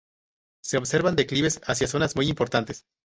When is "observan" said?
0.79-1.15